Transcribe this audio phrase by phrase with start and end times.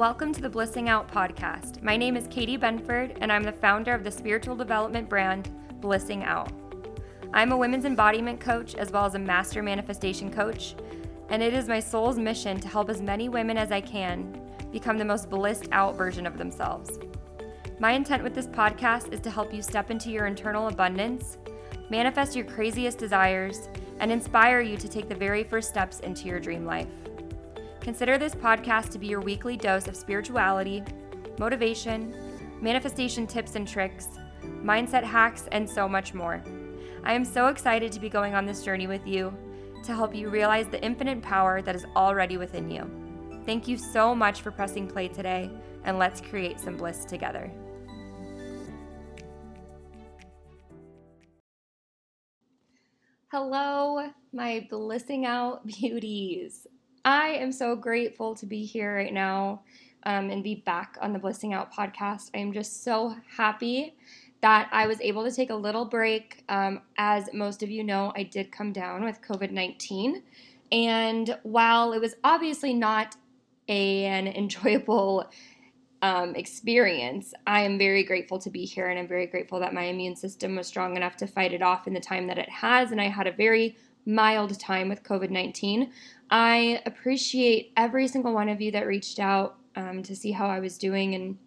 [0.00, 1.82] Welcome to the Blissing Out podcast.
[1.82, 5.50] My name is Katie Benford, and I'm the founder of the spiritual development brand
[5.82, 6.50] Blissing Out.
[7.34, 10.74] I'm a women's embodiment coach as well as a master manifestation coach,
[11.28, 14.40] and it is my soul's mission to help as many women as I can
[14.72, 16.98] become the most blissed out version of themselves.
[17.78, 21.36] My intent with this podcast is to help you step into your internal abundance,
[21.90, 26.40] manifest your craziest desires, and inspire you to take the very first steps into your
[26.40, 26.88] dream life.
[27.80, 30.84] Consider this podcast to be your weekly dose of spirituality,
[31.38, 32.14] motivation,
[32.60, 34.08] manifestation tips and tricks,
[34.62, 36.44] mindset hacks, and so much more.
[37.04, 39.34] I am so excited to be going on this journey with you
[39.84, 42.88] to help you realize the infinite power that is already within you.
[43.46, 45.50] Thank you so much for pressing play today,
[45.84, 47.50] and let's create some bliss together.
[53.32, 56.66] Hello, my blissing out beauties.
[57.04, 59.62] I am so grateful to be here right now
[60.04, 62.30] um, and be back on the Blissing Out podcast.
[62.34, 63.94] I am just so happy
[64.42, 66.44] that I was able to take a little break.
[66.48, 70.22] Um, as most of you know, I did come down with COVID 19.
[70.72, 73.16] And while it was obviously not
[73.68, 75.30] a, an enjoyable
[76.02, 79.84] um, experience, I am very grateful to be here and I'm very grateful that my
[79.84, 82.90] immune system was strong enough to fight it off in the time that it has.
[82.92, 85.92] And I had a very mild time with COVID 19.
[86.30, 90.60] I appreciate every single one of you that reached out um, to see how I
[90.60, 91.38] was doing and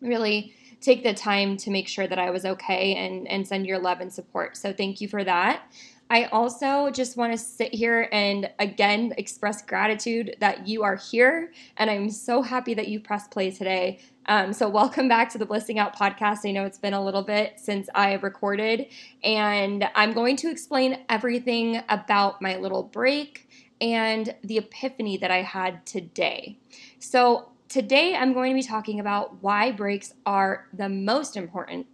[0.00, 3.78] really take the time to make sure that I was okay and, and send your
[3.78, 4.56] love and support.
[4.56, 5.62] So, thank you for that.
[6.08, 11.52] I also just want to sit here and again express gratitude that you are here.
[11.78, 13.98] And I'm so happy that you pressed play today.
[14.26, 16.48] Um, so, welcome back to the Blissing Out podcast.
[16.48, 18.86] I know it's been a little bit since I recorded,
[19.24, 23.45] and I'm going to explain everything about my little break
[23.80, 26.58] and the epiphany that I had today.
[26.98, 31.86] So, today I'm going to be talking about why breaks are the most important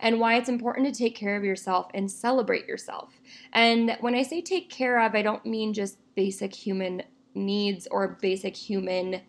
[0.00, 3.20] and why it's important to take care of yourself and celebrate yourself.
[3.52, 7.02] And when I say take care of, I don't mean just basic human
[7.34, 9.20] needs or basic human,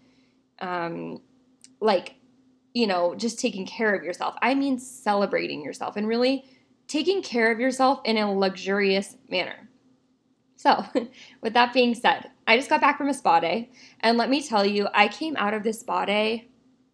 [0.59, 1.21] um,
[1.79, 2.15] like,
[2.73, 4.35] you know, just taking care of yourself.
[4.41, 6.45] I mean celebrating yourself and really
[6.87, 9.69] taking care of yourself in a luxurious manner.
[10.61, 10.85] So,
[11.41, 14.43] with that being said, I just got back from a spa day, and let me
[14.43, 16.49] tell you, I came out of this spa day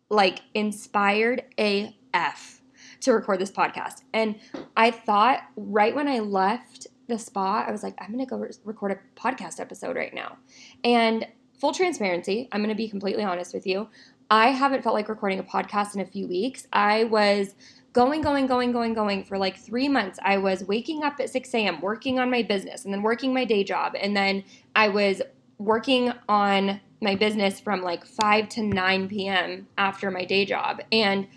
[0.10, 2.62] like inspired AF
[3.02, 4.04] to record this podcast.
[4.14, 4.40] And
[4.78, 8.52] I thought right when I left the spa, I was like, I'm gonna go re-
[8.64, 10.38] record a podcast episode right now.
[10.86, 11.28] And
[11.60, 13.90] full transparency, I'm gonna be completely honest with you.
[14.30, 16.68] I haven't felt like recording a podcast in a few weeks.
[16.72, 17.54] I was
[17.97, 20.19] going, going, going, going, going for like three months.
[20.22, 23.44] I was waking up at 6 a.m., working on my business, and then working my
[23.44, 23.96] day job.
[24.00, 24.44] And then
[24.75, 25.19] I was
[25.58, 29.68] working on my business from like 5 to 9 p.m.
[29.80, 30.80] after my day job.
[30.91, 31.28] And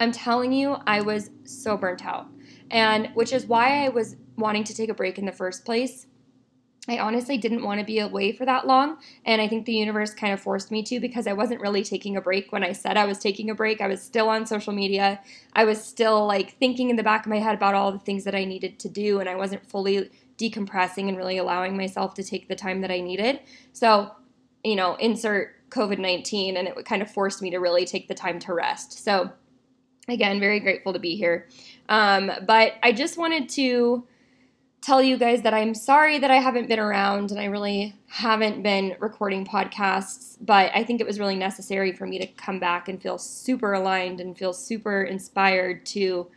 [0.00, 2.26] I'm telling you, I was so burnt out.
[2.70, 6.08] And which is why I was wanting to take a break in the first place
[6.88, 8.98] I honestly didn't want to be away for that long.
[9.24, 12.16] And I think the universe kind of forced me to because I wasn't really taking
[12.16, 13.80] a break when I said I was taking a break.
[13.80, 15.20] I was still on social media.
[15.52, 18.24] I was still like thinking in the back of my head about all the things
[18.24, 19.20] that I needed to do.
[19.20, 23.00] And I wasn't fully decompressing and really allowing myself to take the time that I
[23.00, 23.40] needed.
[23.72, 24.10] So,
[24.64, 28.14] you know, insert COVID 19, and it kind of forced me to really take the
[28.14, 29.04] time to rest.
[29.04, 29.30] So,
[30.08, 31.46] again, very grateful to be here.
[31.88, 34.04] Um, but I just wanted to
[34.82, 38.62] tell you guys that I'm sorry that I haven't been around and I really haven't
[38.62, 42.88] been recording podcasts, but I think it was really necessary for me to come back
[42.88, 46.28] and feel super aligned and feel super inspired to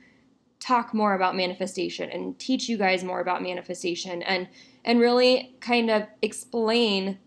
[0.59, 4.47] talk more about manifestation and teach you guys more about manifestation and
[4.83, 7.17] and really kind of explain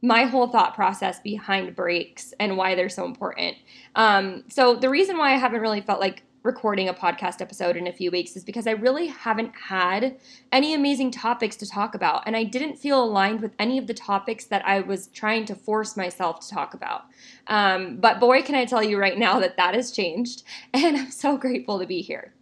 [0.00, 3.56] my whole thought process behind breaks and why they're so important.
[3.94, 7.86] Um, so the reason why I haven't really felt like recording a podcast episode in
[7.86, 10.16] a few weeks is because I really haven't had
[10.50, 12.24] any amazing topics to talk about.
[12.26, 15.54] And I didn't feel aligned with any of the topics that I was trying to
[15.54, 17.04] force myself to talk about.
[17.46, 20.42] Um, but boy, can I tell you right now that that has changed.
[20.74, 22.32] And I'm so grateful to be here.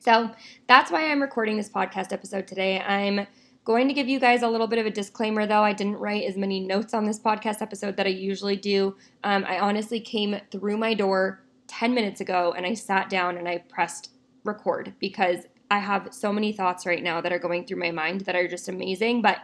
[0.00, 0.30] So
[0.68, 2.80] that's why I'm recording this podcast episode today.
[2.80, 3.26] I'm
[3.64, 5.62] going to give you guys a little bit of a disclaimer though.
[5.62, 8.96] I didn't write as many notes on this podcast episode that I usually do.
[9.24, 13.48] Um, I honestly came through my door 10 minutes ago and I sat down and
[13.48, 14.10] I pressed
[14.44, 18.22] record because I have so many thoughts right now that are going through my mind
[18.22, 19.22] that are just amazing.
[19.22, 19.38] But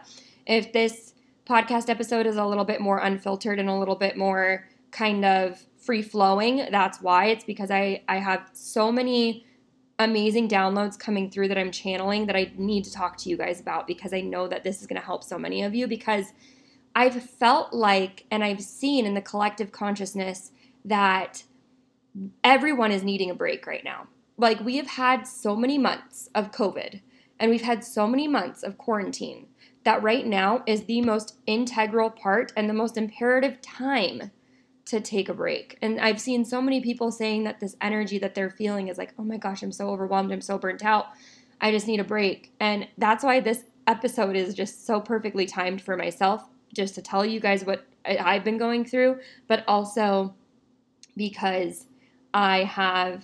[0.45, 1.13] if this
[1.47, 5.63] podcast episode is a little bit more unfiltered and a little bit more kind of
[5.77, 7.27] free flowing, that's why.
[7.27, 9.45] It's because I, I have so many
[9.99, 13.61] amazing downloads coming through that I'm channeling that I need to talk to you guys
[13.61, 16.33] about because I know that this is going to help so many of you because
[16.95, 20.51] I've felt like and I've seen in the collective consciousness
[20.83, 21.43] that
[22.43, 24.07] everyone is needing a break right now.
[24.37, 27.01] Like, we have had so many months of COVID
[27.39, 29.47] and we've had so many months of quarantine
[29.83, 34.31] that right now is the most integral part and the most imperative time
[34.85, 35.77] to take a break.
[35.81, 39.13] And I've seen so many people saying that this energy that they're feeling is like,
[39.17, 41.07] oh my gosh, I'm so overwhelmed, I'm so burnt out.
[41.59, 42.51] I just need a break.
[42.59, 47.25] And that's why this episode is just so perfectly timed for myself, just to tell
[47.25, 50.35] you guys what I've been going through, but also
[51.15, 51.87] because
[52.35, 53.23] I have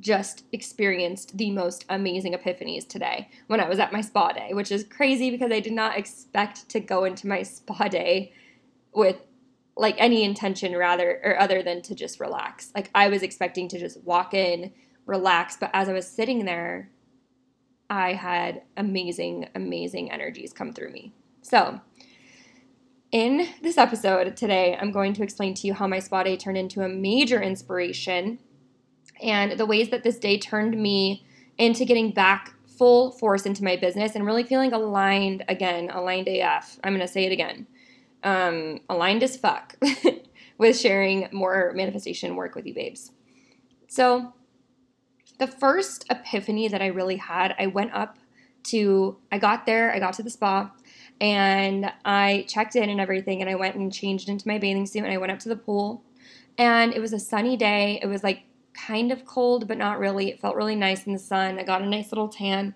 [0.00, 4.72] just experienced the most amazing epiphanies today when I was at my spa day, which
[4.72, 8.32] is crazy because I did not expect to go into my spa day
[8.94, 9.20] with
[9.76, 12.72] like any intention rather or other than to just relax.
[12.74, 14.72] Like I was expecting to just walk in,
[15.04, 16.90] relax, but as I was sitting there,
[17.90, 21.12] I had amazing amazing energies come through me.
[21.42, 21.80] So,
[23.12, 26.56] in this episode today, I'm going to explain to you how my spa day turned
[26.58, 28.38] into a major inspiration
[29.22, 31.24] and the ways that this day turned me
[31.58, 36.78] into getting back full force into my business and really feeling aligned again, aligned AF.
[36.84, 37.66] I'm going to say it again.
[38.22, 39.76] Um, aligned as fuck
[40.58, 43.12] with sharing more manifestation work with you babes.
[43.88, 44.32] So,
[45.38, 48.16] the first epiphany that I really had, I went up
[48.64, 50.72] to, I got there, I got to the spa,
[51.20, 55.04] and I checked in and everything, and I went and changed into my bathing suit,
[55.04, 56.02] and I went up to the pool,
[56.56, 58.00] and it was a sunny day.
[58.02, 58.44] It was like
[58.76, 60.28] kind of cold, but not really.
[60.30, 61.58] It felt really nice in the sun.
[61.58, 62.74] I got a nice little tan.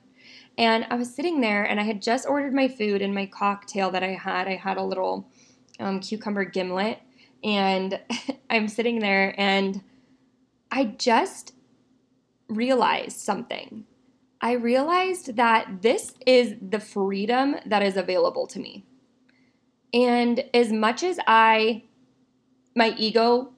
[0.58, 3.90] And I was sitting there and I had just ordered my food and my cocktail
[3.90, 4.48] that I had.
[4.48, 5.28] I had a little
[5.78, 7.00] um, cucumber gimlet.
[7.42, 8.00] And
[8.50, 9.82] I'm sitting there and
[10.70, 11.54] I just
[12.48, 13.84] realized something.
[14.40, 18.86] I realized that this is the freedom that is available to me.
[19.92, 21.84] And as much as I,
[22.74, 23.52] my ego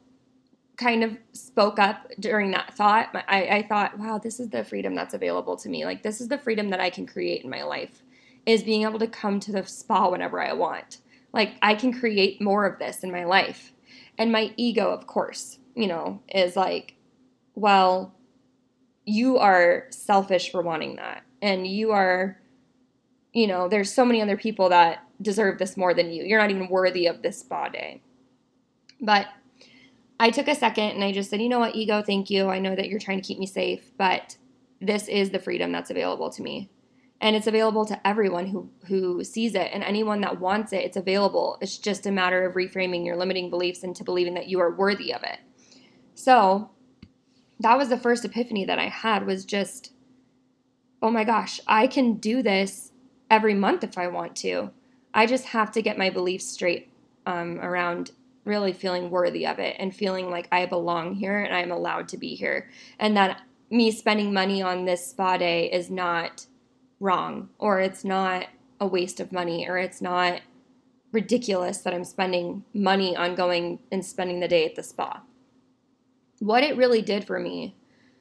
[0.82, 4.94] kind of spoke up during that thought, I, I thought, wow, this is the freedom
[4.94, 5.84] that's available to me.
[5.84, 8.02] Like, this is the freedom that I can create in my life,
[8.46, 10.99] is being able to come to the spa whenever I want.
[11.32, 13.73] Like, I can create more of this in my life.
[14.19, 16.94] And my ego, of course, you know, is like,
[17.55, 18.14] well,
[19.05, 21.23] you are selfish for wanting that.
[21.40, 22.38] And you are,
[23.32, 26.25] you know, there's so many other people that deserve this more than you.
[26.25, 28.02] You're not even worthy of this spa day.
[29.00, 29.26] But
[30.22, 32.48] I took a second and I just said, you know what, ego, thank you.
[32.48, 34.36] I know that you're trying to keep me safe, but
[34.80, 36.70] this is the freedom that's available to me.
[37.20, 40.96] And it's available to everyone who, who sees it and anyone that wants it, it's
[40.96, 41.58] available.
[41.60, 45.12] It's just a matter of reframing your limiting beliefs into believing that you are worthy
[45.12, 45.40] of it.
[46.14, 46.70] So
[47.58, 49.92] that was the first epiphany that I had was just,
[51.02, 52.92] oh my gosh, I can do this
[53.28, 54.70] every month if I want to.
[55.12, 56.92] I just have to get my beliefs straight
[57.26, 58.12] um, around
[58.44, 62.18] really feeling worthy of it and feeling like I belong here and I'm allowed to
[62.18, 62.68] be here.
[62.98, 66.46] And that me spending money on this spa day is not
[67.00, 68.46] wrong or it's not
[68.80, 70.40] a waste of money or it's not
[71.12, 75.22] ridiculous that I'm spending money on going and spending the day at the spa.
[76.38, 77.76] What it really did for me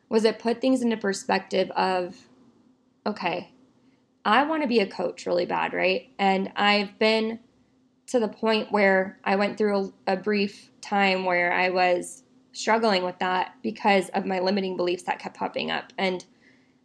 [0.10, 2.28] was it put things into perspective of
[3.06, 3.52] okay,
[4.24, 6.10] I want to be a coach really bad, right?
[6.20, 7.40] And I've been
[8.12, 13.06] to the point where I went through a, a brief time where I was struggling
[13.06, 15.94] with that because of my limiting beliefs that kept popping up.
[15.98, 16.26] And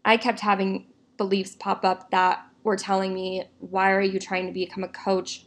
[0.05, 4.53] I kept having beliefs pop up that were telling me, why are you trying to
[4.53, 5.47] become a coach?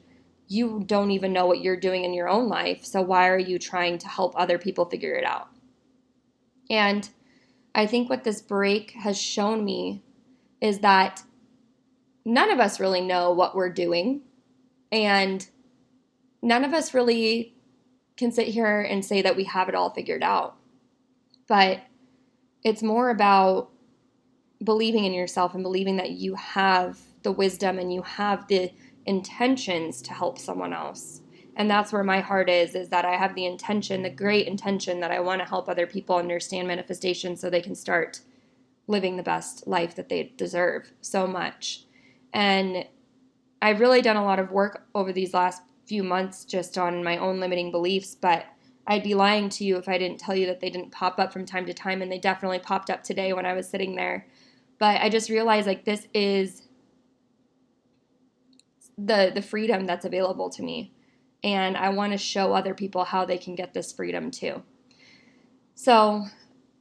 [0.50, 2.84] You don't even know what you're doing in your own life.
[2.84, 5.48] So why are you trying to help other people figure it out?
[6.70, 7.10] And
[7.74, 10.04] I think what this break has shown me
[10.60, 11.24] is that
[12.26, 14.24] none of us really know what we're doing.
[14.92, 15.48] And
[16.42, 17.56] none of us really
[18.18, 20.58] can sit here and say that we have it all figured out.
[21.48, 21.82] But
[22.64, 23.70] it's more about
[24.64, 28.72] believing in yourself and believing that you have the wisdom and you have the
[29.06, 31.22] intentions to help someone else.
[31.56, 35.00] And that's where my heart is is that I have the intention, the great intention
[35.00, 38.22] that I want to help other people understand manifestation so they can start
[38.88, 41.86] living the best life that they deserve so much.
[42.34, 42.86] And
[43.62, 47.18] I've really done a lot of work over these last few months just on my
[47.18, 48.46] own limiting beliefs, but
[48.86, 51.34] I'd be lying to you if I didn't tell you that they didn't pop up
[51.34, 54.28] from time to time, and they definitely popped up today when I was sitting there.
[54.78, 56.68] But I just realized like this is
[58.98, 60.94] the the freedom that's available to me,
[61.44, 64.62] and I want to show other people how they can get this freedom too.
[65.74, 66.26] So,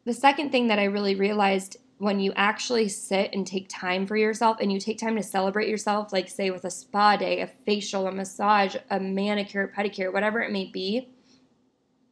[0.05, 4.17] the second thing that I really realized when you actually sit and take time for
[4.17, 7.47] yourself and you take time to celebrate yourself, like say with a spa day, a
[7.47, 11.09] facial, a massage, a manicure, pedicure, whatever it may be,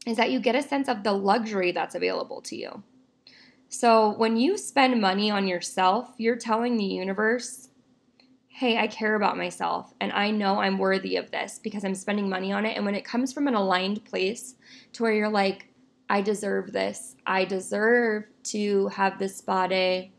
[0.04, 2.82] is that you get a sense of the luxury that's available to you.
[3.68, 7.68] So when you spend money on yourself, you're telling the universe,
[8.48, 12.28] hey, I care about myself and I know I'm worthy of this because I'm spending
[12.28, 12.76] money on it.
[12.76, 14.54] And when it comes from an aligned place
[14.94, 15.65] to where you're like,
[16.08, 20.12] I deserve this, I deserve to have this spa day,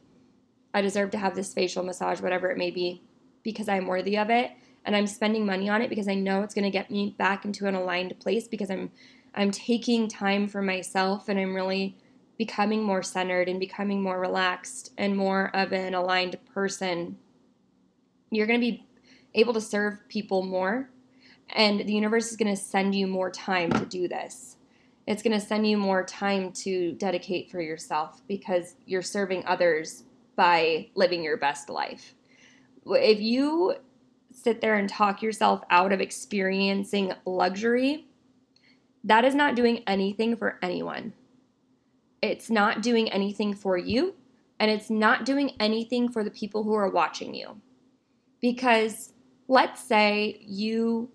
[0.73, 3.01] I deserve to have this facial massage, whatever it may be,
[3.43, 4.51] because I'm worthy of it.
[4.85, 7.43] And I'm spending money on it because I know it's going to get me back
[7.43, 8.91] into an aligned place because I'm
[9.35, 11.97] I'm taking time for myself and I'm really
[12.37, 17.17] becoming more centered and becoming more relaxed and more of an aligned person.
[18.31, 18.85] You're going to be
[19.33, 20.89] able to serve people more
[21.49, 24.56] and the universe is going to send you more time to do this.
[25.07, 30.03] It's going to send you more time to dedicate for yourself because you're serving others
[30.35, 32.13] by living your best life.
[32.85, 33.75] If you
[34.29, 38.05] sit there and talk yourself out of experiencing luxury,
[39.05, 41.13] that is not doing anything for anyone.
[42.21, 44.15] It's not doing anything for you,
[44.59, 47.61] and it's not doing anything for the people who are watching you.
[48.41, 49.13] Because
[49.47, 51.09] let's say you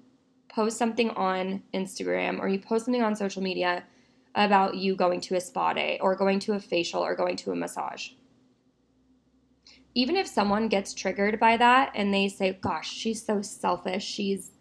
[0.55, 3.85] post something on Instagram or you post something on social media
[4.35, 7.53] about you going to a spa day or going to a facial or going to
[7.53, 8.11] a massage.
[9.95, 14.53] Even if someone gets triggered by that and they say, Gosh, she's so selfish, she's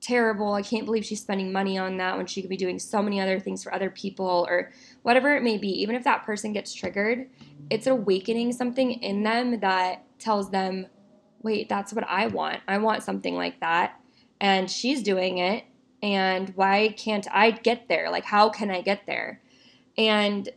[0.00, 0.54] terrible.
[0.54, 3.20] I can't believe she's spending money on that when she could be doing so many
[3.20, 4.70] other things for other people or
[5.02, 5.68] whatever it may be.
[5.82, 7.28] Even if that person gets triggered,
[7.68, 10.86] it's awakening something in them that tells them,
[11.42, 12.60] wait, that's what I want.
[12.68, 14.00] I want something like that.
[14.40, 15.64] And she's doing it.
[16.02, 18.10] And why can't I get there?
[18.10, 19.42] Like, how can I get there?
[19.96, 20.48] And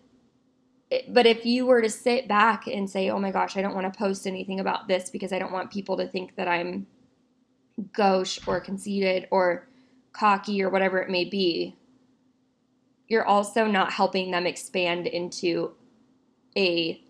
[1.07, 3.91] but if you were to sit back and say, oh my gosh, I don't want
[3.91, 6.85] to post anything about this because I don't want people to think that I'm
[7.93, 9.67] gauche or conceited or
[10.11, 11.77] cocky or whatever it may be,
[13.07, 15.73] you're also not helping them expand into
[16.57, 17.01] a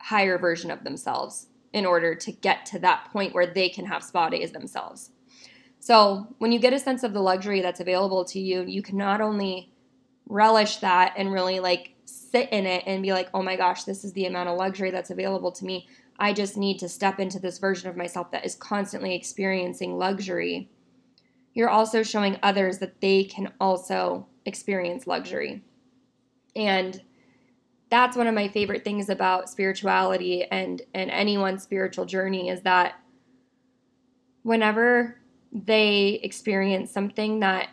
[0.00, 4.02] higher version of themselves in order to get to that point where they can have
[4.02, 5.10] spa days themselves.
[5.80, 8.98] So, when you get a sense of the luxury that's available to you, you can
[8.98, 9.72] not only
[10.26, 14.04] relish that and really like sit in it and be like, oh my gosh, this
[14.04, 17.38] is the amount of luxury that's available to me, I just need to step into
[17.38, 20.70] this version of myself that is constantly experiencing luxury.
[21.54, 25.62] You're also showing others that they can also experience luxury.
[26.54, 27.00] And
[27.88, 32.94] that's one of my favorite things about spirituality and and anyone's spiritual journey is that
[34.42, 35.19] whenever
[35.52, 37.68] they experience something that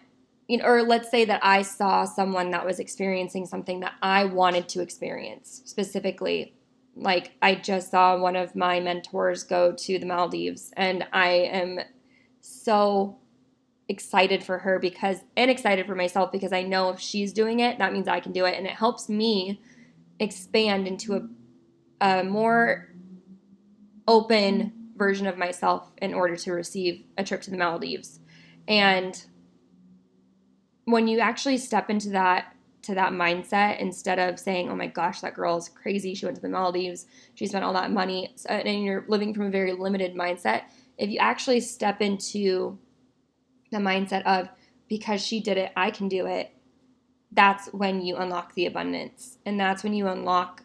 [0.48, 4.24] you know, or let's say that I saw someone that was experiencing something that I
[4.26, 6.56] wanted to experience specifically.
[6.96, 11.80] Like I just saw one of my mentors go to the Maldives and I am
[12.40, 13.20] so
[13.90, 17.78] excited for her because and excited for myself because I know if she's doing it,
[17.78, 18.58] that means I can do it.
[18.58, 19.62] And it helps me
[20.20, 21.16] expand into
[22.02, 22.90] a, a more
[24.08, 28.20] open version of myself in order to receive a trip to the Maldives.
[28.68, 29.24] And
[30.86, 35.20] when you actually step into that to that mindset instead of saying, oh my gosh,
[35.20, 36.16] that girl is crazy.
[36.16, 37.06] She went to the Maldives.
[37.36, 38.34] She spent all that money.
[38.50, 40.64] Uh, and you're living from a very limited mindset.
[40.98, 42.78] If you actually step into
[43.72, 44.48] the mindset of,
[44.88, 46.54] because she did it, I can do it,
[47.34, 49.38] that's when you unlock the abundance.
[49.46, 50.64] And that's when you unlock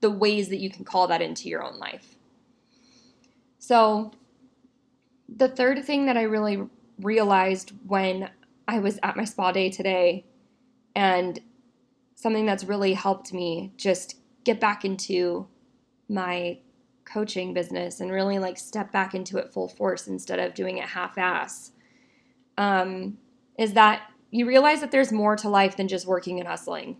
[0.00, 2.17] the ways that you can call that into your own life.
[3.68, 4.12] So,
[5.28, 6.66] the third thing that I really
[7.02, 8.30] realized when
[8.66, 10.24] I was at my spa day today
[10.96, 11.38] and
[12.14, 15.48] something that's really helped me just get back into
[16.08, 16.60] my
[17.04, 20.88] coaching business and really like step back into it full force instead of doing it
[20.88, 21.72] half-ass
[22.56, 23.18] um,
[23.58, 26.96] is that you realize that there's more to life than just working and hustling.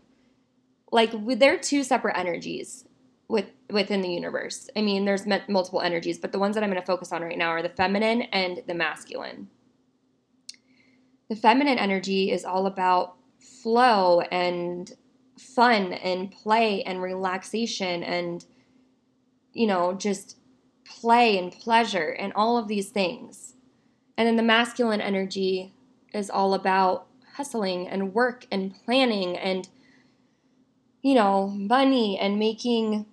[0.93, 2.85] Like they're two separate energies
[3.29, 4.69] with within the universe.
[4.75, 7.39] I mean there's multiple energies but the ones that i'm going to focus on right
[7.39, 9.49] now are the feminine and the masculine.
[11.29, 14.91] The feminine energy is all about flow and
[15.39, 18.45] fun and play and relaxation and
[19.53, 20.39] you know just
[20.87, 23.55] play and pleasure and all of these things.
[24.17, 25.75] And then the masculine energy
[26.15, 29.69] is all about hustling and work and planning and
[31.03, 33.07] you know money and making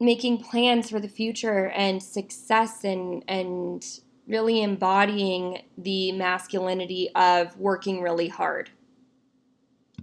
[0.00, 8.00] making plans for the future and success and and really embodying the masculinity of working
[8.00, 8.70] really hard.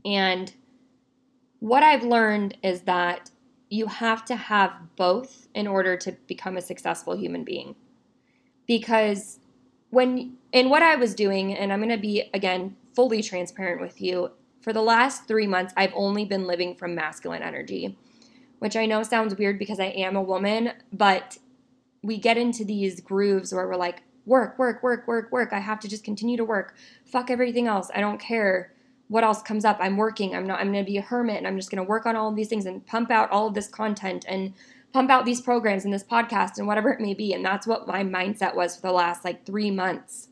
[0.05, 0.53] And
[1.59, 3.31] what I've learned is that
[3.69, 7.75] you have to have both in order to become a successful human being.
[8.67, 9.39] Because
[9.89, 14.01] when, in what I was doing, and I'm going to be again fully transparent with
[14.01, 14.31] you.
[14.61, 17.97] For the last three months, I've only been living from masculine energy,
[18.61, 21.39] which I know sounds weird because I am a woman, but
[22.03, 25.51] we get into these grooves where we're like, work, work, work, work, work.
[25.51, 26.75] I have to just continue to work.
[27.03, 27.89] Fuck everything else.
[27.95, 28.71] I don't care
[29.07, 29.77] what else comes up.
[29.79, 30.35] I'm working.
[30.35, 32.15] I'm not, I'm going to be a hermit and I'm just going to work on
[32.15, 34.53] all of these things and pump out all of this content and
[34.93, 37.33] pump out these programs and this podcast and whatever it may be.
[37.33, 40.27] And that's what my mindset was for the last like three months,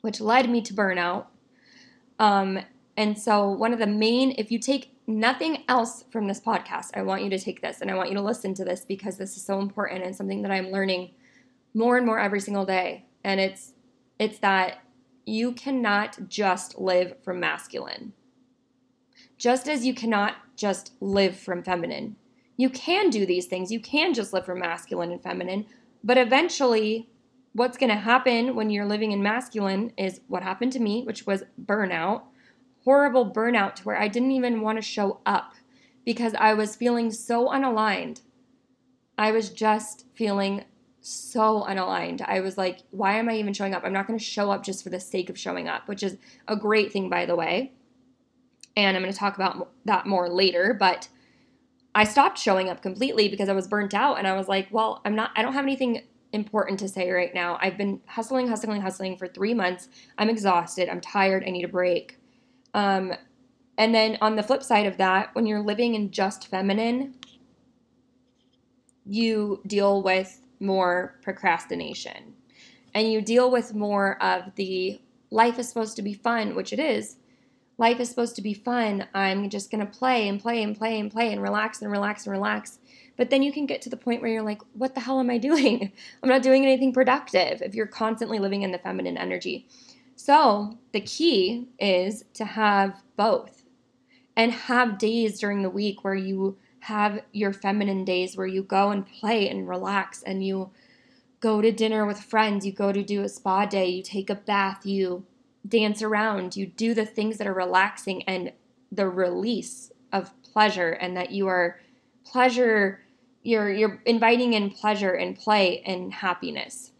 [0.00, 1.26] which led me to burnout.
[2.18, 2.60] Um,
[2.96, 7.02] and so, one of the main, if you take nothing else from this podcast, I
[7.02, 9.36] want you to take this and I want you to listen to this because this
[9.36, 11.12] is so important and something that I'm learning
[11.74, 13.06] more and more every single day.
[13.24, 13.72] And it's
[14.18, 14.78] it's that
[15.24, 18.12] you cannot just live from masculine.
[19.38, 22.16] Just as you cannot just live from feminine.
[22.56, 23.70] You can do these things.
[23.70, 25.66] You can just live from masculine and feminine,
[26.02, 27.08] but eventually
[27.52, 31.26] what's going to happen when you're living in masculine is what happened to me, which
[31.26, 32.22] was burnout
[32.88, 35.52] horrible burnout to where I didn't even want to show up
[36.06, 38.22] because I was feeling so unaligned.
[39.18, 40.64] I was just feeling
[41.02, 42.22] so unaligned.
[42.26, 43.82] I was like, why am I even showing up?
[43.84, 46.16] I'm not going to show up just for the sake of showing up, which is
[46.46, 47.74] a great thing, by the way.
[48.74, 50.72] And I'm going to talk about that more later.
[50.72, 51.08] But
[51.94, 54.16] I stopped showing up completely because I was burnt out.
[54.16, 57.34] And I was like, well, I'm not, I don't have anything important to say right
[57.34, 57.58] now.
[57.60, 59.90] I've been hustling, hustling, hustling for three months.
[60.16, 60.88] I'm exhausted.
[60.88, 61.44] I'm tired.
[61.46, 62.17] I need a break.
[62.78, 63.12] Um,
[63.76, 67.14] and then on the flip side of that, when you're living in just feminine,
[69.04, 72.34] you deal with more procrastination
[72.94, 75.00] and you deal with more of the
[75.32, 77.16] life is supposed to be fun, which it is.
[77.78, 79.08] Life is supposed to be fun.
[79.12, 82.26] I'm just going to play and play and play and play and relax and relax
[82.26, 82.78] and relax.
[83.16, 85.30] But then you can get to the point where you're like, what the hell am
[85.30, 85.90] I doing?
[86.22, 89.66] I'm not doing anything productive if you're constantly living in the feminine energy.
[90.18, 93.62] So the key is to have both
[94.36, 98.90] and have days during the week where you have your feminine days where you go
[98.90, 100.70] and play and relax and you
[101.38, 104.34] go to dinner with friends, you go to do a spa day, you take a
[104.34, 105.24] bath, you
[105.68, 108.52] dance around, you do the things that are relaxing and
[108.90, 111.78] the release of pleasure and that you are
[112.24, 113.04] pleasure
[113.44, 116.90] you're you're inviting in pleasure and play and happiness.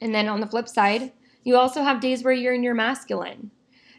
[0.00, 1.12] And then on the flip side,
[1.46, 3.52] you also have days where you're in your masculine.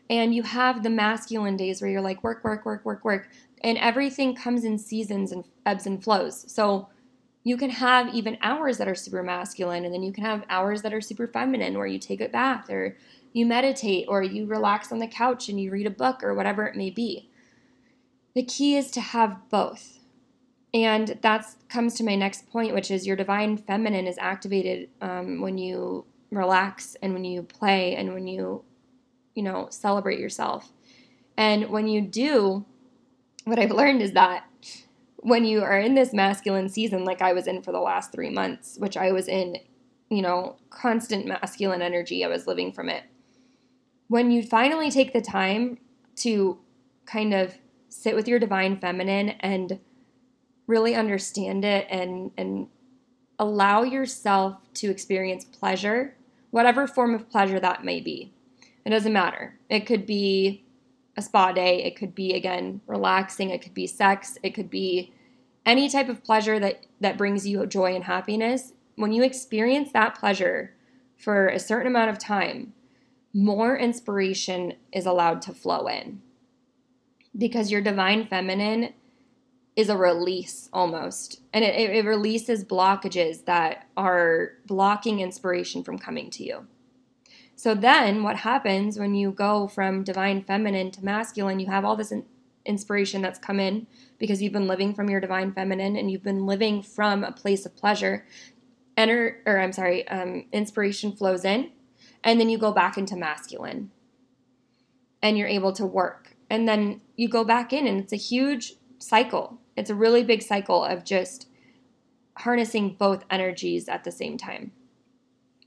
[0.09, 3.29] And you have the masculine days where you're like work, work, work, work, work.
[3.63, 6.51] And everything comes in seasons and ebbs and flows.
[6.51, 6.89] So
[7.45, 10.81] you can have even hours that are super masculine, and then you can have hours
[10.81, 12.97] that are super feminine where you take a bath or
[13.31, 16.65] you meditate or you relax on the couch and you read a book or whatever
[16.65, 17.29] it may be.
[18.35, 19.99] The key is to have both.
[20.73, 25.39] And that comes to my next point, which is your divine feminine is activated um,
[25.39, 28.63] when you relax and when you play and when you,
[29.35, 30.71] you know, celebrate yourself.
[31.37, 32.65] And when you do,
[33.45, 34.45] what I've learned is that
[35.17, 38.29] when you are in this masculine season, like I was in for the last three
[38.29, 39.57] months, which I was in,
[40.09, 43.03] you know, constant masculine energy, I was living from it.
[44.07, 45.79] When you finally take the time
[46.17, 46.59] to
[47.05, 47.57] kind of
[47.89, 49.79] sit with your divine feminine and
[50.65, 52.67] really understand it and and
[53.39, 56.16] allow yourself to experience pleasure
[56.51, 58.33] whatever form of pleasure that may be.
[58.85, 59.59] It doesn't matter.
[59.69, 60.65] It could be
[61.17, 65.11] a spa day, it could be again relaxing, it could be sex, it could be
[65.65, 68.73] any type of pleasure that that brings you joy and happiness.
[68.95, 70.73] When you experience that pleasure
[71.17, 72.73] for a certain amount of time,
[73.33, 76.21] more inspiration is allowed to flow in.
[77.37, 78.93] Because your divine feminine
[79.77, 81.39] is a release almost.
[81.53, 86.65] And it, it, releases blockages that are blocking inspiration from coming to you.
[87.55, 91.95] So then what happens when you go from divine feminine to masculine, you have all
[91.95, 92.25] this in,
[92.65, 93.85] inspiration that's come in
[94.17, 97.63] because you've been living from your divine feminine and you've been living from a place
[97.65, 98.25] of pleasure.
[98.97, 101.69] Enter, or I'm sorry, um, inspiration flows in,
[102.23, 103.91] and then you go back into masculine
[105.21, 106.35] and you're able to work.
[106.49, 110.41] And then you go back in, and it's a huge cycle it's a really big
[110.41, 111.47] cycle of just
[112.35, 114.71] harnessing both energies at the same time.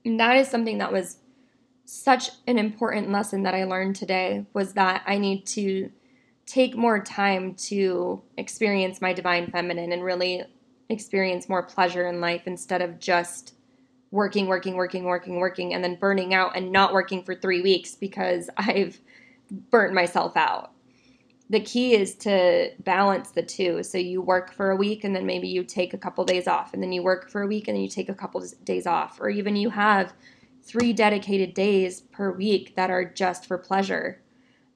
[0.05, 1.19] And that is something that was
[1.85, 5.91] such an important lesson that I learned today was that I need to
[6.47, 10.43] take more time to experience my divine feminine and really
[10.89, 13.55] experience more pleasure in life instead of just
[14.11, 17.95] working, working, working, working, working, and then burning out and not working for three weeks
[17.95, 19.01] because I've
[19.71, 20.73] burnt myself out
[21.51, 23.83] the key is to balance the two.
[23.83, 26.73] So you work for a week and then maybe you take a couple days off,
[26.73, 29.21] and then you work for a week and then you take a couple days off,
[29.21, 30.15] or even you have
[30.63, 34.23] three dedicated days per week that are just for pleasure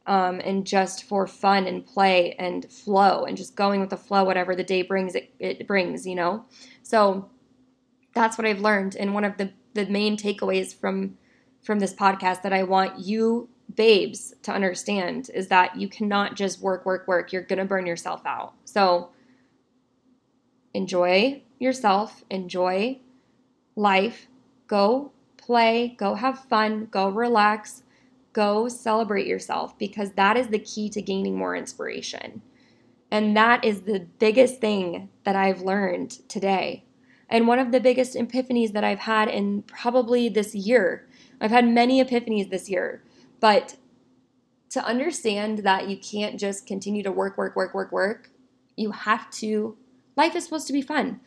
[0.07, 4.25] um, and just for fun and play and flow and just going with the flow,
[4.25, 6.45] whatever the day brings, it, it brings, you know?
[6.83, 7.31] So
[8.15, 8.97] that's what I've learned.
[8.97, 11.19] And one of the, the main takeaways from
[11.63, 16.61] from this podcast that I want you babes to understand is that you cannot just
[16.61, 17.33] work, work, work.
[17.33, 18.55] You're going to burn yourself out.
[18.64, 19.11] So
[20.72, 23.00] enjoy yourself, enjoy
[23.77, 24.27] life,
[24.66, 27.83] go play, go have fun, go relax,
[28.33, 32.42] go celebrate yourself because that is the key to gaining more inspiration.
[33.11, 36.85] And that is the biggest thing that I've learned today.
[37.29, 41.07] And one of the biggest epiphanies that I've had in probably this year.
[41.40, 43.03] I've had many epiphanies this year,
[43.40, 43.77] but
[44.70, 48.31] to understand that you can't just continue to work, work, work, work, work,
[48.77, 49.77] you have to,
[50.16, 51.20] life is supposed to be fun.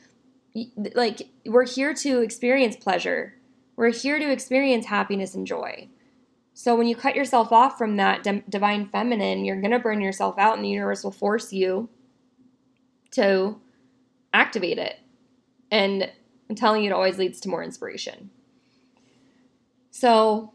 [0.96, 3.36] Like, we're here to experience pleasure,
[3.76, 5.88] we're here to experience happiness and joy.
[6.54, 10.40] So when you cut yourself off from that divine feminine, you're going to burn yourself
[10.40, 11.88] out and the universe will force you
[13.12, 13.62] to
[14.34, 14.96] activate it.
[15.70, 16.12] And
[16.50, 18.32] I'm telling you, it always leads to more inspiration.
[19.92, 20.54] So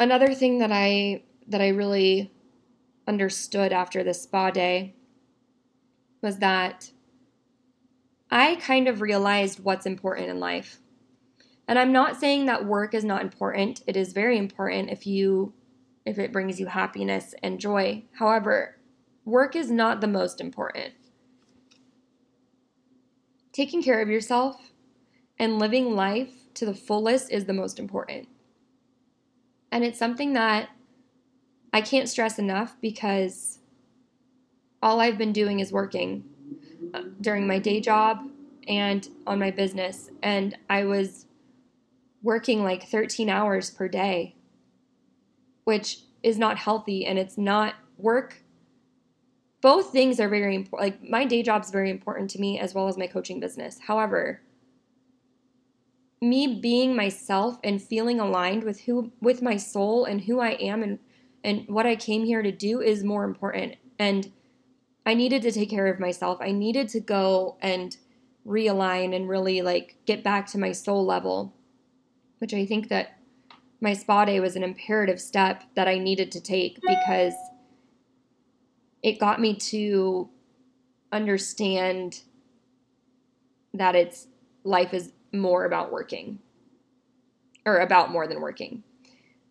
[0.00, 2.32] another thing that I that I really
[3.06, 4.94] understood after this spa day
[6.22, 6.90] was that
[8.30, 10.78] I kind of realized what's important in life.
[11.68, 13.82] And I'm not saying that work is not important.
[13.86, 15.52] It is very important if you
[16.06, 18.04] if it brings you happiness and joy.
[18.18, 18.76] However,
[19.24, 20.94] work is not the most important.
[23.52, 24.72] Taking care of yourself
[25.38, 28.28] and living life to the fullest is the most important.
[29.72, 30.70] And it's something that
[31.72, 33.58] I can't stress enough because
[34.82, 36.24] all I've been doing is working
[36.94, 38.26] uh, during my day job
[38.66, 40.10] and on my business.
[40.22, 41.26] And I was
[42.22, 44.34] working like 13 hours per day,
[45.64, 48.42] which is not healthy and it's not work.
[49.60, 50.92] Both things are very important.
[51.02, 53.78] Like my day job is very important to me as well as my coaching business.
[53.86, 54.40] However,
[56.20, 60.82] me being myself and feeling aligned with who with my soul and who I am
[60.82, 60.98] and
[61.42, 63.76] and what I came here to do is more important.
[63.98, 64.30] And
[65.06, 66.38] I needed to take care of myself.
[66.40, 67.96] I needed to go and
[68.46, 71.54] realign and really like get back to my soul level
[72.40, 73.18] which I think that
[73.80, 77.34] my spa day was an imperative step that I needed to take because
[79.02, 80.28] it got me to
[81.12, 82.22] understand
[83.72, 84.26] that it's
[84.64, 86.38] life is more about working
[87.66, 88.82] or about more than working.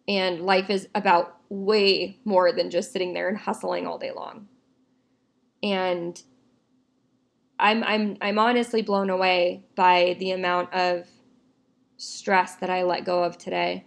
[0.08, 4.48] And life is about way more than just sitting there and hustling all day long.
[5.62, 6.22] And
[7.60, 11.08] I'm I'm I'm honestly blown away by the amount of
[11.98, 13.86] stress that I let go of today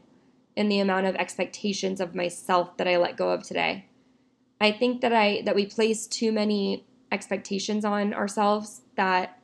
[0.57, 3.89] and the amount of expectations of myself that I let go of today.
[4.61, 9.42] I think that I that we place too many expectations on ourselves that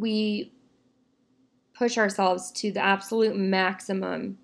[0.00, 0.52] we
[1.74, 4.38] push ourselves to the absolute maximum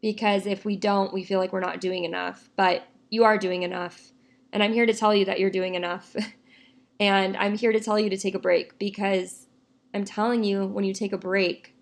[0.00, 3.62] because if we don't, we feel like we're not doing enough, but you are doing
[3.62, 4.12] enough.
[4.52, 6.14] And I'm here to tell you that you're doing enough.
[7.00, 9.46] and I'm here to tell you to take a break because
[9.94, 11.74] I'm telling you, when you take a break,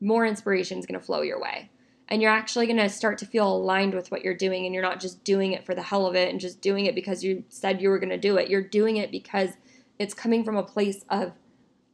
[0.00, 1.70] more inspiration is going to flow your way.
[2.08, 4.66] And you're actually going to start to feel aligned with what you're doing.
[4.66, 6.94] And you're not just doing it for the hell of it and just doing it
[6.94, 8.50] because you said you were going to do it.
[8.50, 9.50] You're doing it because
[9.98, 11.32] it's coming from a place of,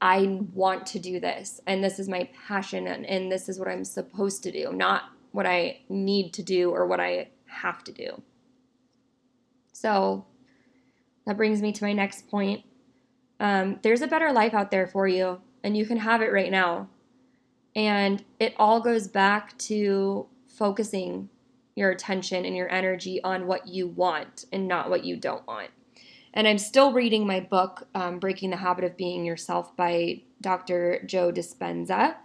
[0.01, 1.61] I want to do this.
[1.67, 2.87] And this is my passion.
[2.87, 6.71] And, and this is what I'm supposed to do, not what I need to do
[6.71, 8.23] or what I have to do.
[9.73, 10.27] So
[11.27, 12.65] that brings me to my next point.
[13.41, 16.51] Um, there's a better life out there for you and you can have it right
[16.51, 16.89] now.
[17.77, 21.29] And it all goes back to focusing
[21.77, 25.71] your attention and your energy on what you want and not what you don't want.
[26.35, 31.03] And I'm still reading my book, um, Breaking the Habit of Being Yourself by Dr.
[31.07, 32.17] Joe Dispenza.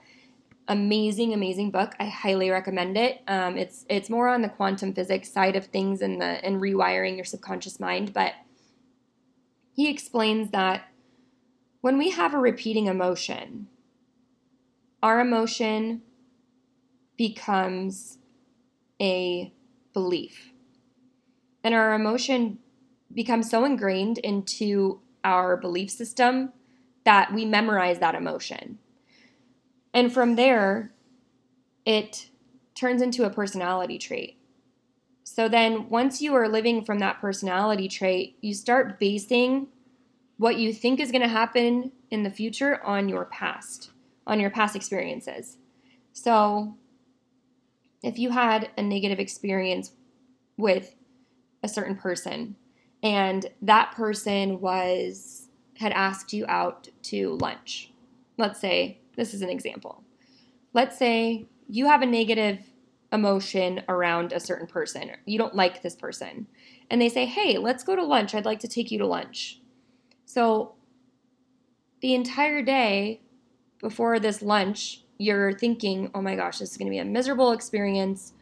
[0.68, 1.94] Amazing, amazing book.
[2.00, 3.22] I highly recommend it.
[3.28, 7.16] Um, it's it's more on the quantum physics side of things and the and rewiring
[7.16, 8.34] your subconscious mind, but
[9.74, 10.88] he explains that
[11.82, 13.68] when we have a repeating emotion,
[15.02, 16.02] our emotion
[17.18, 18.20] becomes
[19.02, 19.52] a
[19.92, 20.54] belief.
[21.64, 22.60] And our emotion
[23.14, 26.52] becomes so ingrained into our belief system
[27.04, 28.80] that we memorize that emotion.
[29.94, 30.94] And from there,
[31.86, 32.30] it
[32.76, 34.38] turns into a personality trait.
[35.24, 39.68] So then, once you are living from that personality trait, you start basing
[40.38, 43.92] what you think is going to happen in the future on your past,
[44.28, 45.58] on your past experiences.
[46.12, 46.76] So,
[48.02, 49.92] if you had a negative experience
[50.58, 50.96] with
[51.64, 52.58] a certain person
[53.04, 57.92] and that person was had asked you out to lunch.
[58.38, 60.04] Let's say this is an example.
[60.74, 62.60] Let's say you have a negative
[63.12, 65.12] emotion around a certain person.
[65.26, 66.48] You don't like this person.
[66.90, 68.34] And they say, "Hey, let's go to lunch.
[68.34, 69.62] I'd like to take you to lunch."
[70.26, 70.74] So
[72.02, 73.22] the entire day
[73.80, 77.52] before this lunch, you're thinking, oh my gosh, this is going to be a miserable
[77.52, 78.34] experience.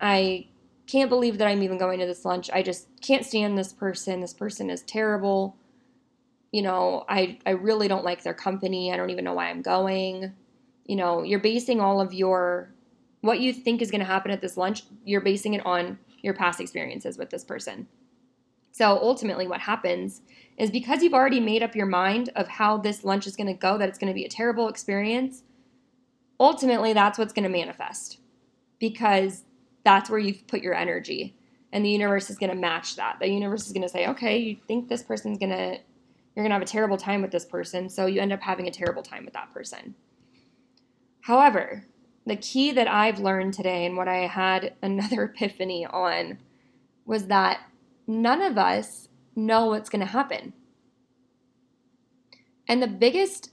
[0.00, 0.48] I
[0.88, 2.50] can't believe that I'm even going to this lunch.
[2.52, 4.20] I just can't stand this person.
[4.20, 5.56] This person is terrible.
[6.50, 8.92] You know, I, I really don't like their company.
[8.92, 10.32] I don't even know why I'm going.
[10.86, 12.72] You know, you're basing all of your,
[13.20, 16.32] what you think is going to happen at this lunch, you're basing it on your
[16.32, 17.86] past experiences with this person.
[18.72, 20.22] So ultimately, what happens
[20.56, 23.54] is because you've already made up your mind of how this lunch is going to
[23.54, 25.42] go, that it's going to be a terrible experience,
[26.40, 28.18] ultimately that's what's going to manifest
[28.78, 29.42] because
[29.88, 31.34] that's where you've put your energy.
[31.72, 33.16] And the universe is going to match that.
[33.20, 35.78] The universe is going to say okay you think this person's going to
[36.34, 38.68] you're going to have a terrible time with this person so you end up having
[38.68, 39.94] a terrible time with that person.
[41.22, 41.86] However
[42.26, 46.38] the key that i've learned today and what i had another epiphany on
[47.06, 47.60] was that
[48.06, 50.52] none of us know what's going to happen.
[52.66, 53.50] And the biggest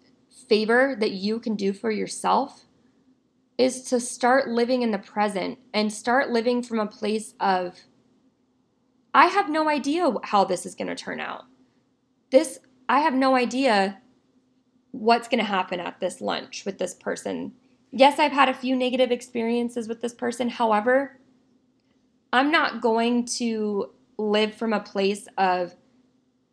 [0.50, 2.66] favor that you can do for yourself
[3.58, 7.80] is to start living in the present and start living from a place of,
[9.14, 11.46] I have no idea how this is going to turn out.
[12.32, 14.02] This, I have no idea
[14.92, 17.54] what's going to happen at this lunch with this person.
[17.92, 20.50] Yes, I've had a few negative experiences with this person.
[20.50, 21.20] However,
[22.34, 25.76] I'm not going to live from a place of,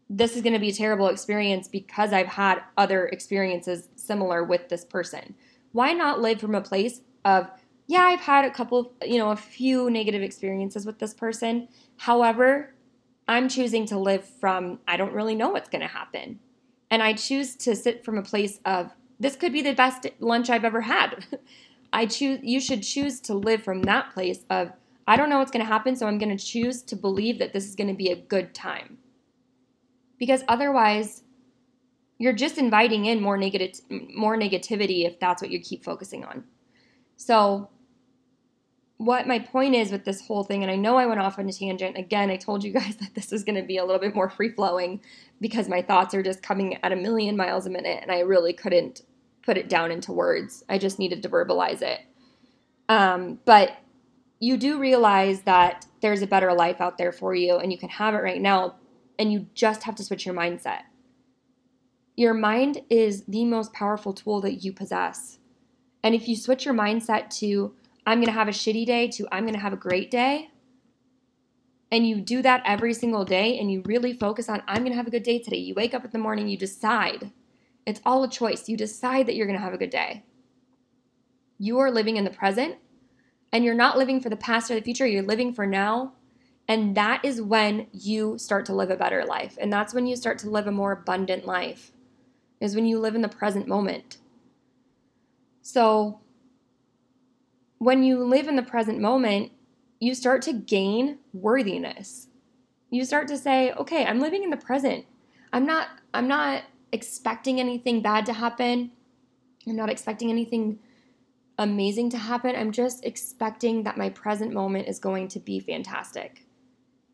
[0.09, 4.69] this is going to be a terrible experience because I've had other experiences similar with
[4.69, 5.35] this person
[5.73, 7.51] why not live from a place of,
[7.87, 11.69] yeah, I've had a couple, you know, a few negative experiences with this person.
[11.97, 12.75] However,
[13.29, 16.41] I'm choosing to live from, I don't really know what's going to happen.
[16.91, 20.51] And I choose to sit from a place of, this could be the best lunch
[20.51, 21.25] I've ever had.
[21.93, 24.73] I choose, you should choose to live from that place of,
[25.07, 27.53] I don't know what's going to happen, so I'm going to choose to believe that
[27.53, 28.99] this is going to be a good time.
[30.19, 31.23] Because otherwise,
[32.23, 36.45] you're just inviting in more negative more negativity if that's what you keep focusing on.
[37.17, 37.69] So
[38.97, 41.49] what my point is with this whole thing, and I know I went off on
[41.49, 41.99] a tangent.
[41.99, 44.31] Again, I told you guys that this was going to be a little bit more
[44.31, 45.01] free flowing
[45.41, 48.53] because my thoughts are just coming at a million miles a minute, and I really
[48.53, 49.03] couldn't
[49.45, 50.63] put it down into words.
[50.69, 52.03] I just needed to verbalize it.
[52.89, 53.79] Um, but
[54.39, 57.89] you do realize that there's a better life out there for you, and you can
[57.89, 58.77] have it right now,
[59.19, 60.83] and you just have to switch your mindset.
[62.23, 65.41] Your mind is the most powerful tool that you possess.
[66.05, 67.75] And if you switch your mindset to,
[68.07, 70.49] I'm going to have a shitty day, to, I'm going to have a great day,
[71.91, 74.97] and you do that every single day and you really focus on, I'm going to
[74.97, 75.57] have a good day today.
[75.57, 77.33] You wake up in the morning, you decide.
[77.87, 78.69] It's all a choice.
[78.69, 80.23] You decide that you're going to have a good day.
[81.59, 82.77] You are living in the present
[83.53, 85.09] and you're not living for the past or the future.
[85.09, 86.13] You're living for now.
[86.69, 89.59] And that is when you start to live a better life.
[89.61, 91.92] And that's when you start to live a more abundant life
[92.63, 94.19] is when you live in the present moment.
[95.63, 96.21] So,
[97.79, 99.51] when you live in the present moment,
[99.99, 102.29] you start to gain worthiness.
[102.91, 105.07] You start to say, "Okay, I'm living in the present.
[105.53, 108.93] I'm not I'm not expecting anything bad to happen.
[109.67, 110.79] I'm not expecting anything
[111.59, 112.55] amazing to happen.
[112.55, 116.47] I'm just expecting that my present moment is going to be fantastic."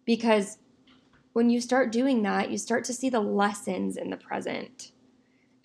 [0.04, 0.58] Because
[1.32, 4.92] when you start doing that, you start to see the lessons in the present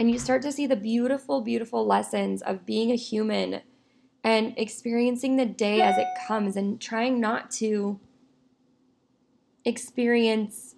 [0.03, 3.61] and you start to see the beautiful, beautiful lessons of being a human
[4.21, 8.01] and experiencing the day as it comes and trying not to
[9.63, 10.75] experience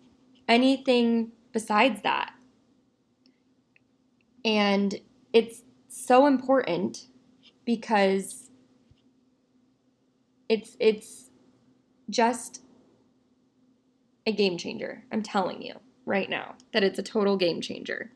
[0.48, 2.34] anything besides that.
[4.46, 4.94] And
[5.34, 7.08] it's so important
[7.66, 8.52] because
[10.48, 11.32] it's it's
[12.12, 12.62] just
[14.28, 15.04] a game changer.
[15.12, 18.12] I'm telling you right now that it's a total game changer.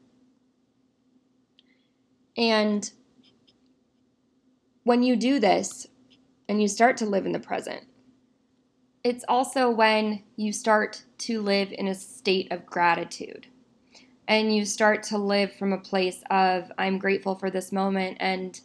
[2.40, 2.90] And
[4.84, 5.86] when you do this
[6.48, 7.84] and you start to live in the present,
[9.04, 13.48] it's also when you start to live in a state of gratitude
[14.28, 18.60] and you start to live from a place of, I'm grateful for this moment and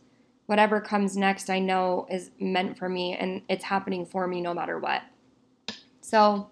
[0.47, 4.55] whatever comes next, I know is meant for me and it's happening for me no
[4.55, 5.03] matter what.
[6.01, 6.49] So,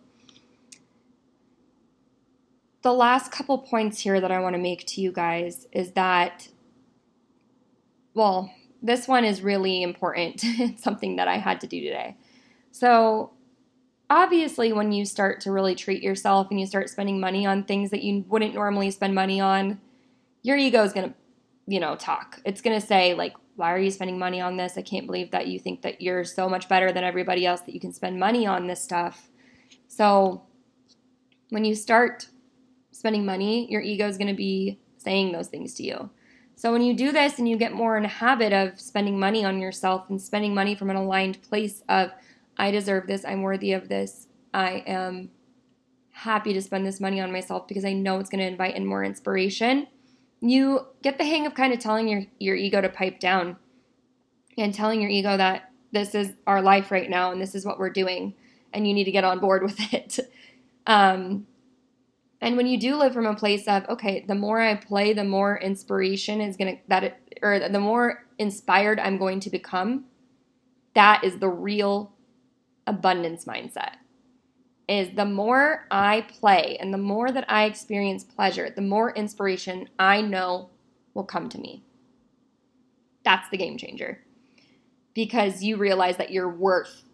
[2.83, 6.49] the last couple points here that I want to make to you guys is that
[8.15, 10.43] well, this one is really important.
[10.45, 12.17] it's something that I had to do today.
[12.73, 13.33] So,
[14.11, 17.91] obviously, when you start to really treat yourself and you start spending money on things
[17.91, 19.81] that you wouldn't normally spend money on,
[20.43, 21.15] your ego is going to,
[21.67, 22.41] you know, talk.
[22.45, 24.77] It's going to say, like, why are you spending money on this?
[24.77, 27.75] I can't believe that you think that you're so much better than everybody else that
[27.75, 29.29] you can spend money on this stuff.
[29.87, 30.43] So,
[31.51, 32.29] when you start
[32.91, 36.11] spending money, your ego is going to be saying those things to you.
[36.63, 39.45] So, when you do this and you get more in a habit of spending money
[39.45, 42.13] on yourself and spending money from an aligned place of,
[42.57, 45.31] I deserve this, I'm worthy of this, I am
[46.13, 48.87] happy to spend this money on myself because I know it's going to invite in
[48.87, 49.89] more inspiration
[50.43, 53.57] you get the hang of kind of telling your, your ego to pipe down
[54.59, 57.79] and telling your ego that this is our life right now and this is what
[57.79, 58.35] we're doing
[58.73, 60.19] and you need to get on board with it.
[60.87, 61.47] Um,
[62.43, 65.25] and when you do live from a place of, okay, the more I play, the
[65.25, 70.05] more inspiration is going to, that, it, or the more inspired I'm going to become,
[70.95, 72.13] that is the real
[72.87, 73.95] abundance mindset
[74.89, 79.89] is the more I play and the more that I experience pleasure, the more inspiration
[79.99, 80.71] I know
[81.15, 81.85] will come to me.
[83.25, 84.23] That's the game changer.
[85.15, 87.05] Because you realize that you're worth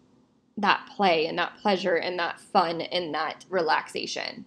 [0.57, 4.45] that play and that pleasure and that fun and that relaxation.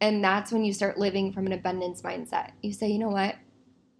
[0.00, 2.52] And that's when you start living from an abundance mindset.
[2.62, 3.36] You say, you know what?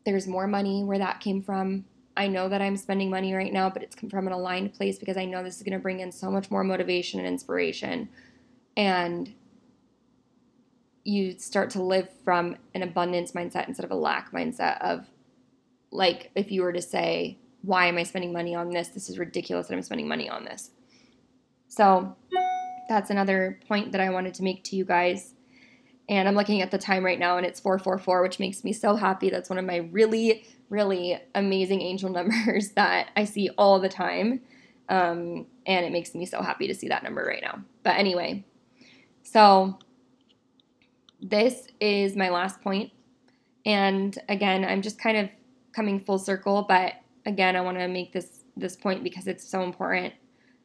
[0.04, 1.84] There's more money where that came from.
[2.16, 5.16] I know that I'm spending money right now, but it's from an aligned place because
[5.16, 8.08] I know this is going to bring in so much more motivation and inspiration.
[8.76, 9.34] And
[11.04, 15.06] you start to live from an abundance mindset instead of a lack mindset of
[15.90, 18.88] like if you were to say, why am I spending money on this?
[18.88, 20.70] This is ridiculous that I'm spending money on this.
[21.68, 22.16] So
[22.88, 25.34] that's another point that I wanted to make to you guys.
[26.09, 28.97] And I'm looking at the time right now and it's 444, which makes me so
[28.97, 29.29] happy.
[29.29, 34.40] That's one of my really really amazing angel numbers that I see all the time.
[34.88, 37.62] Um, and it makes me so happy to see that number right now.
[37.83, 38.44] But anyway,
[39.23, 39.79] so
[41.21, 42.92] this is my last point.
[43.66, 45.29] And again, I'm just kind of
[45.73, 46.94] coming full circle, but
[47.27, 50.14] again, I want to make this this point because it's so important.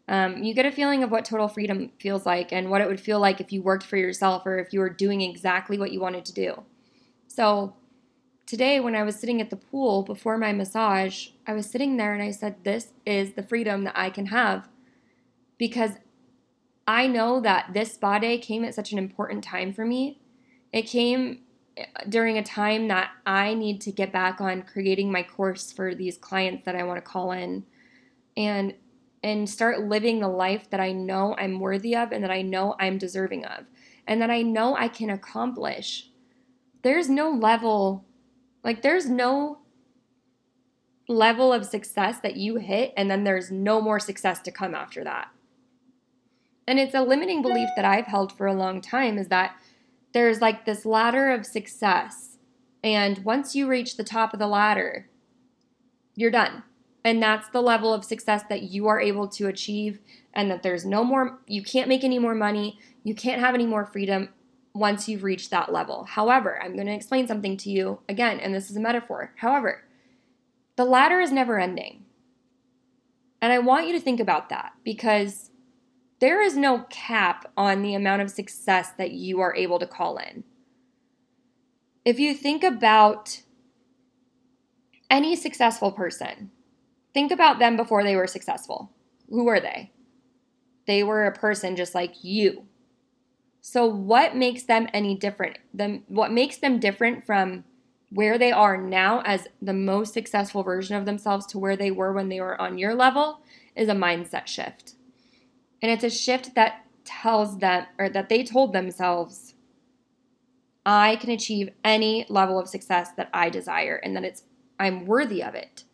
[0.08, 3.00] Um, you get a feeling of what total freedom feels like and what it would
[3.00, 6.02] feel like if you worked for yourself or if you were doing exactly what you
[6.02, 6.64] wanted to do.
[7.28, 7.76] So,
[8.46, 12.14] today when I was sitting at the pool before my massage, I was sitting there
[12.14, 14.68] and I said, This is the freedom that I can have
[15.58, 15.92] because
[16.86, 20.20] I know that this spa day came at such an important time for me.
[20.74, 21.40] It came
[21.78, 25.96] eh, during a time that I need to get back on creating my course for
[25.96, 27.66] these clients that I want to call in
[28.36, 28.74] and
[29.24, 32.76] and start living the life that I know I'm worthy of and that I know
[32.80, 33.66] I'm deserving of
[34.06, 36.10] and that I know I can accomplish.
[36.82, 38.06] There's no level
[38.64, 39.60] like there's no
[41.08, 45.04] level of success that you hit and then there's no more success to come after
[45.04, 45.30] that.
[46.66, 49.56] And it's a limiting belief that I've held for a long time is that
[50.14, 52.38] there's like this ladder of success.
[52.84, 55.10] And once you reach the top of the ladder,
[56.16, 56.64] you're done.
[57.06, 60.00] And that's the level of success that you are able to achieve,
[60.34, 63.66] and that there's no more, you can't make any more money, you can't have any
[63.66, 64.30] more freedom,
[64.74, 66.06] once you've reached that level.
[66.06, 69.34] However, I'm going to explain something to you again, and this is a metaphor.
[69.36, 69.84] However,
[70.78, 72.06] the ladder is never ending.
[73.42, 75.52] And I want you to think about that because
[76.20, 80.18] there is no cap on the amount of success that you are able to call
[80.18, 80.44] in.
[82.06, 83.42] If you think about
[85.12, 86.50] any successful person,
[87.14, 88.92] think about them before they were successful.
[89.30, 89.92] Who were they?
[90.86, 92.66] They were a person just like you.
[93.62, 95.58] So, what makes them any different?
[95.74, 97.64] Them, what makes them different from
[98.10, 102.14] where they are now as the most successful version of themselves to where they were
[102.14, 103.40] when they were on your level
[103.76, 104.96] is a mindset shift.
[105.82, 109.56] And it's a shift that tells them, or that they told themselves,
[110.86, 114.44] I can achieve any level of success that I desire and that it's
[114.80, 115.86] I'm worthy of it.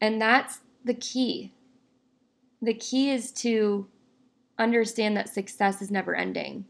[0.00, 1.52] And that's the key.
[2.62, 3.88] The key is to
[4.58, 6.66] understand that success is never ending.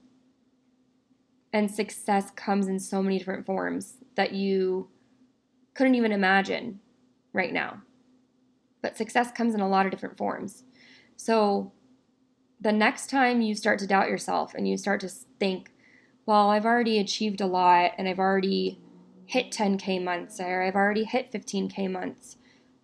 [1.52, 4.88] And success comes in so many different forms that you
[5.74, 6.80] couldn't even imagine
[7.32, 7.82] right now.
[8.82, 10.64] But success comes in a lot of different forms.
[11.16, 11.72] So
[12.60, 15.72] the next time you start to doubt yourself and you start to think,
[16.26, 18.78] well, I've already achieved a lot and I've already
[19.26, 22.36] hit 10K months or I've already hit 15K months.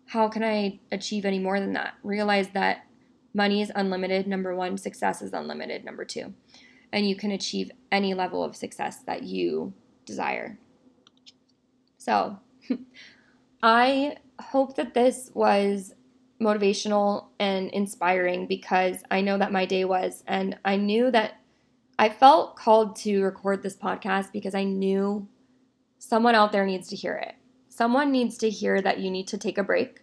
[0.06, 1.94] How can I achieve any more than that?
[2.02, 2.86] Realize that
[3.36, 4.78] Money is unlimited, number one.
[4.78, 6.32] Success is unlimited, number two.
[6.90, 9.74] And you can achieve any level of success that you
[10.06, 10.58] desire.
[11.98, 12.38] So,
[13.62, 15.92] I hope that this was
[16.40, 20.22] motivational and inspiring because I know that my day was.
[20.26, 21.42] And I knew that
[21.98, 25.28] I felt called to record this podcast because I knew
[25.98, 27.34] someone out there needs to hear it.
[27.76, 30.00] Someone needs to hear that you need to take a break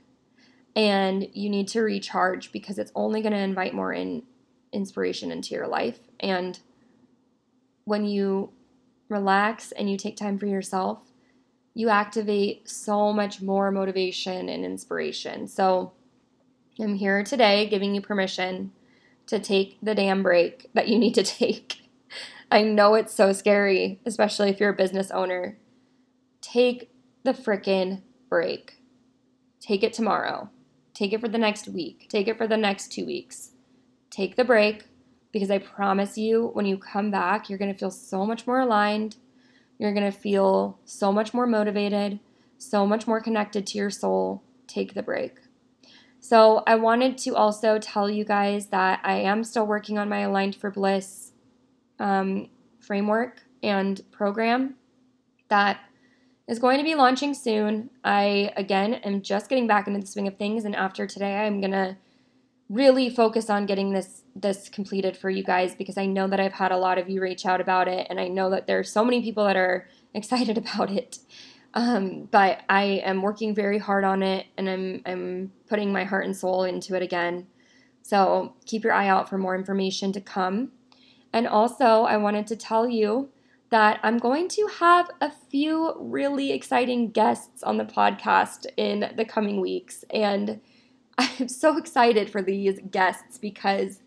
[0.75, 4.21] and you need to recharge because it's only going to invite more in
[4.71, 5.97] inspiration into your life.
[6.19, 6.59] And
[7.85, 8.51] when you
[9.09, 10.99] relax and you take time for yourself,
[11.73, 15.47] you activate so much more motivation and inspiration.
[15.47, 15.93] So,
[16.79, 18.71] I'm here today giving you permission
[19.25, 21.89] to take the damn break that you need to take.
[22.51, 25.57] I know it's so scary, especially if you're a business owner.
[26.39, 26.92] Take
[27.23, 28.75] the frickin' break.
[29.59, 30.49] Take it tomorrow.
[30.93, 32.07] Take it for the next week.
[32.09, 33.51] Take it for the next two weeks.
[34.09, 34.83] Take the break
[35.31, 39.15] because I promise you, when you come back, you're gonna feel so much more aligned.
[39.79, 42.19] You're gonna feel so much more motivated,
[42.57, 44.43] so much more connected to your soul.
[44.67, 45.37] Take the break.
[46.19, 50.19] So, I wanted to also tell you guys that I am still working on my
[50.19, 51.31] Aligned for Bliss
[51.99, 52.49] um,
[52.79, 54.75] framework and program
[55.49, 55.79] that
[56.47, 57.89] is going to be launching soon.
[58.03, 61.61] I, again, am just getting back into the swing of things, and after today, I'm
[61.61, 61.97] going to
[62.69, 66.53] really focus on getting this this completed for you guys because I know that I've
[66.53, 69.05] had a lot of you reach out about it and I know that there's so
[69.05, 71.19] many people that are excited about it.
[71.75, 76.25] Um, but I am working very hard on it and I'm, I'm putting my heart
[76.25, 77.47] and soul into it again.
[78.01, 80.71] So keep your eye out for more information to come.
[81.31, 83.29] And also, I wanted to tell you
[83.73, 89.25] that I'm going to have a few really exciting guests on the podcast in the
[89.25, 90.05] coming weeks.
[90.11, 90.61] And
[91.17, 93.99] I'm so excited for these guests because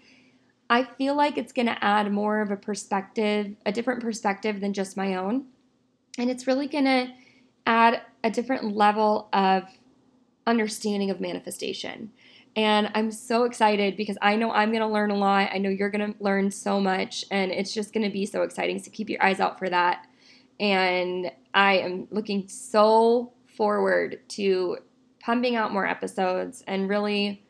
[0.70, 4.72] I feel like it's going to add more of a perspective, a different perspective than
[4.72, 5.46] just my own.
[6.16, 7.08] And it's really going to
[7.66, 9.64] add a different level of
[10.46, 12.12] understanding of manifestation.
[12.56, 15.50] And I'm so excited because I know I'm going to learn a lot.
[15.52, 18.42] I know you're going to learn so much, and it's just going to be so
[18.42, 18.82] exciting.
[18.82, 20.06] So keep your eyes out for that.
[20.58, 24.78] And I am looking so forward to
[25.20, 27.44] pumping out more episodes and really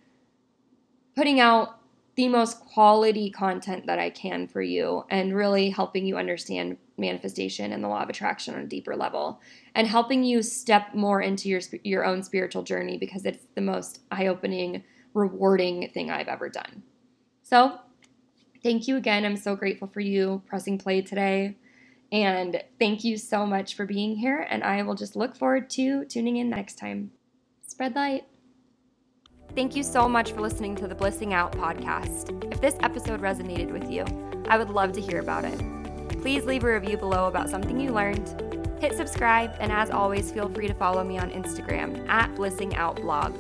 [1.15, 1.81] putting out
[2.17, 7.73] the most quality content that I can for you and really helping you understand manifestation
[7.73, 9.41] and the law of attraction on a deeper level
[9.75, 14.01] and helping you step more into your your own spiritual journey because it's the most
[14.11, 14.83] eye-opening,
[15.17, 16.83] rewarding thing I've ever done.
[17.43, 17.79] So,
[18.63, 19.25] thank you again.
[19.25, 21.57] I'm so grateful for you pressing play today.
[22.13, 26.05] And thank you so much for being here and I will just look forward to
[26.05, 27.11] tuning in next time.
[27.67, 28.25] Spread light.
[29.55, 32.53] Thank you so much for listening to the Blissing Out podcast.
[32.53, 34.05] If this episode resonated with you,
[34.49, 35.59] I would love to hear about it.
[36.21, 38.43] Please leave a review below about something you learned.
[38.81, 42.97] Hit subscribe, and as always, feel free to follow me on Instagram at Blissing Out
[42.97, 43.35] Blog.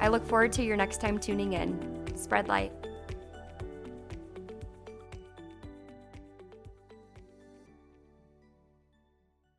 [0.00, 1.78] I look forward to your next time tuning in.
[2.16, 2.85] Spread light.